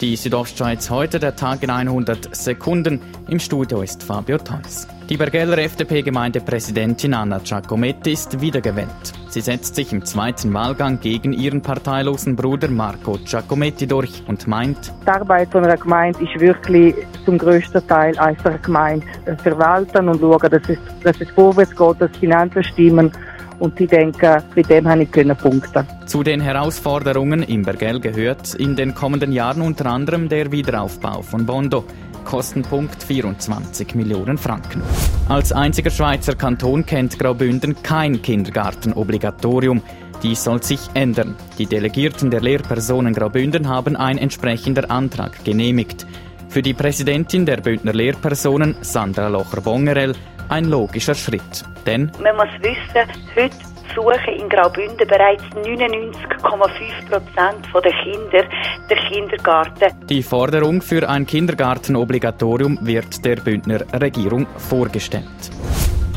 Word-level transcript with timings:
Die 0.00 0.16
Südostschweiz 0.16 0.88
heute, 0.88 1.18
der 1.18 1.36
Tag 1.36 1.62
in 1.62 1.68
100 1.68 2.34
Sekunden. 2.34 3.02
Im 3.28 3.38
Studio 3.38 3.82
ist 3.82 4.02
Fabio 4.02 4.38
Theus. 4.38 4.88
Die 5.10 5.18
Bergeller 5.18 5.58
FDP-Gemeindepräsidentin 5.58 7.12
Anna 7.12 7.38
Giacometti 7.38 8.12
ist 8.12 8.40
wiedergewählt. 8.40 8.88
Sie 9.28 9.42
setzt 9.42 9.74
sich 9.74 9.92
im 9.92 10.02
zweiten 10.02 10.54
Wahlgang 10.54 11.00
gegen 11.00 11.34
ihren 11.34 11.60
parteilosen 11.60 12.34
Bruder 12.34 12.68
Marco 12.68 13.18
Giacometti 13.26 13.86
durch 13.86 14.22
und 14.26 14.46
meint, 14.46 14.90
die 15.04 15.10
Arbeit 15.10 15.54
einer 15.54 15.76
Gemeinde 15.76 16.24
ist 16.24 16.40
wirklich 16.40 16.94
zum 17.26 17.36
größten 17.36 17.86
Teil 17.86 18.18
einer 18.18 18.58
Gemeinde 18.58 19.06
verwalten 19.42 20.08
und 20.08 20.20
schauen, 20.20 20.50
dass 20.50 20.62
es, 20.66 20.78
dass 21.04 21.20
es 21.20 21.30
vorwärts 21.32 21.76
geht, 21.76 22.00
dass 22.00 22.16
Finanzen 22.16 22.64
stimmen 22.64 23.12
und 23.60 23.80
ich 23.80 23.88
denke, 23.88 24.42
bei 24.54 24.62
dem 24.62 24.88
habe 24.88 25.04
ich 25.04 25.10
können 25.10 25.36
punkten. 25.36 25.86
Zu 26.06 26.22
den 26.22 26.40
Herausforderungen 26.40 27.42
im 27.42 27.62
Bergell 27.62 28.00
gehört 28.00 28.54
in 28.54 28.74
den 28.74 28.94
kommenden 28.94 29.32
Jahren 29.32 29.62
unter 29.62 29.86
anderem 29.86 30.28
der 30.28 30.50
Wiederaufbau 30.50 31.22
von 31.22 31.46
Bondo. 31.46 31.84
Kostenpunkt 32.24 33.02
24 33.02 33.94
Millionen 33.94 34.38
Franken. 34.38 34.82
Als 35.28 35.52
einziger 35.52 35.90
Schweizer 35.90 36.34
Kanton 36.34 36.84
kennt 36.84 37.18
Graubünden 37.18 37.82
kein 37.82 38.20
Kindergartenobligatorium. 38.20 39.82
Dies 40.22 40.44
soll 40.44 40.62
sich 40.62 40.80
ändern. 40.94 41.34
Die 41.58 41.66
Delegierten 41.66 42.30
der 42.30 42.42
Lehrpersonen 42.42 43.14
Graubünden 43.14 43.68
haben 43.68 43.96
ein 43.96 44.18
entsprechender 44.18 44.90
Antrag 44.90 45.44
genehmigt. 45.44 46.06
Für 46.48 46.62
die 46.62 46.74
Präsidentin 46.74 47.46
der 47.46 47.58
Bündner 47.58 47.92
Lehrpersonen, 47.92 48.74
Sandra 48.82 49.28
Locher-Bongerell, 49.28 50.14
ein 50.48 50.64
logischer 50.64 51.14
Schritt. 51.14 51.64
Denn 51.86 52.10
man 52.22 52.36
muss 52.36 52.48
wissen, 52.60 53.08
heute 53.36 53.56
suchen 53.94 54.34
in 54.38 54.48
Graubünden 54.48 55.06
bereits 55.06 55.42
99,5 55.54 57.08
Prozent 57.08 57.66
der 57.74 57.92
Kinder 57.92 58.44
den 58.88 58.98
Kindergarten. 59.08 60.06
Die 60.06 60.22
Forderung 60.22 60.82
für 60.82 61.08
ein 61.08 61.26
Kindergartenobligatorium 61.26 62.78
wird 62.82 63.24
der 63.24 63.36
Bündner 63.36 63.80
Regierung 64.00 64.46
vorgestellt. 64.56 65.50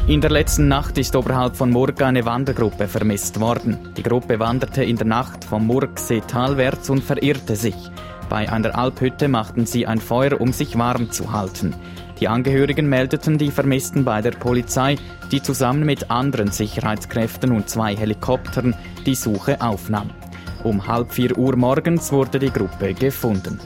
In 0.05 0.19
der 0.19 0.31
letzten 0.31 0.67
Nacht 0.67 0.97
ist 0.97 1.15
oberhalb 1.15 1.55
von 1.55 1.69
Murg 1.69 2.01
eine 2.01 2.25
Wandergruppe 2.25 2.89
vermisst 2.89 3.39
worden. 3.39 3.93
Die 3.95 4.03
Gruppe 4.03 4.37
wanderte 4.37 4.83
in 4.83 4.97
der 4.97 5.07
Nacht 5.07 5.45
vom 5.45 5.65
Murgsee 5.65 6.21
talwärts 6.27 6.89
und 6.89 7.01
verirrte 7.01 7.55
sich. 7.55 7.75
Bei 8.33 8.51
einer 8.51 8.75
Alphütte 8.75 9.27
machten 9.27 9.67
sie 9.67 9.85
ein 9.85 9.99
Feuer, 9.99 10.41
um 10.41 10.53
sich 10.53 10.75
warm 10.75 11.11
zu 11.11 11.31
halten. 11.31 11.75
Die 12.19 12.27
Angehörigen 12.27 12.89
meldeten 12.89 13.37
die 13.37 13.51
Vermissten 13.51 14.03
bei 14.03 14.23
der 14.23 14.31
Polizei, 14.31 14.95
die 15.31 15.43
zusammen 15.43 15.85
mit 15.85 16.09
anderen 16.09 16.49
Sicherheitskräften 16.49 17.51
und 17.51 17.69
zwei 17.69 17.95
Helikoptern 17.95 18.73
die 19.05 19.13
Suche 19.13 19.61
aufnahm. 19.61 20.09
Um 20.63 20.87
halb 20.87 21.13
vier 21.13 21.37
Uhr 21.37 21.55
morgens 21.55 22.11
wurde 22.11 22.39
die 22.39 22.49
Gruppe 22.49 22.95
gefunden. 22.95 23.59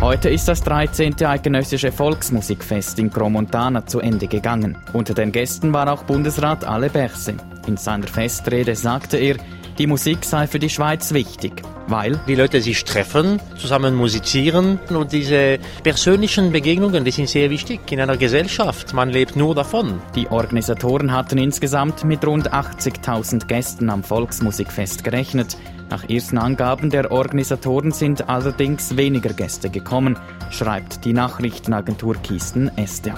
Heute 0.00 0.28
ist 0.28 0.46
das 0.46 0.62
13. 0.62 1.20
eidgenössische 1.20 1.90
Volksmusikfest 1.90 3.00
in 3.00 3.10
Gromontana 3.10 3.84
zu 3.84 3.98
Ende 3.98 4.28
gegangen. 4.28 4.78
Unter 4.92 5.14
den 5.14 5.32
Gästen 5.32 5.72
war 5.72 5.92
auch 5.92 6.04
Bundesrat 6.04 6.64
Ale 6.64 6.88
Berse. 6.88 7.34
In 7.66 7.76
seiner 7.76 8.06
Festrede 8.06 8.76
sagte 8.76 9.16
er, 9.16 9.38
die 9.78 9.86
Musik 9.86 10.24
sei 10.24 10.46
für 10.48 10.58
die 10.58 10.68
Schweiz 10.68 11.12
wichtig, 11.14 11.62
weil 11.86 12.18
die 12.26 12.34
Leute 12.34 12.60
sich 12.60 12.84
treffen, 12.84 13.40
zusammen 13.56 13.94
musizieren 13.94 14.80
und 14.90 15.12
diese 15.12 15.58
persönlichen 15.84 16.50
Begegnungen, 16.50 17.04
die 17.04 17.12
sind 17.12 17.28
sehr 17.28 17.48
wichtig 17.50 17.80
in 17.92 18.00
einer 18.00 18.16
Gesellschaft. 18.16 18.92
Man 18.92 19.10
lebt 19.10 19.36
nur 19.36 19.54
davon. 19.54 20.02
Die 20.16 20.28
Organisatoren 20.28 21.12
hatten 21.12 21.38
insgesamt 21.38 22.04
mit 22.04 22.26
rund 22.26 22.52
80.000 22.52 23.46
Gästen 23.46 23.88
am 23.88 24.02
Volksmusikfest 24.02 25.04
gerechnet. 25.04 25.56
Nach 25.90 26.08
ersten 26.08 26.38
Angaben 26.38 26.90
der 26.90 27.12
Organisatoren 27.12 27.92
sind 27.92 28.28
allerdings 28.28 28.96
weniger 28.96 29.32
Gäste 29.32 29.70
gekommen, 29.70 30.18
schreibt 30.50 31.04
die 31.04 31.12
Nachrichtenagentur 31.12 32.16
Kisten 32.22 32.70
Este. 32.76 33.14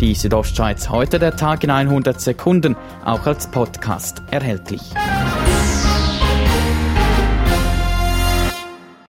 Die 0.00 0.14
Südostschweiz 0.14 0.90
heute 0.90 1.20
der 1.20 1.36
Tag 1.36 1.62
in 1.62 1.70
100 1.70 2.20
Sekunden, 2.20 2.76
auch 3.04 3.26
als 3.26 3.48
Podcast 3.50 4.22
erhältlich. 4.30 4.82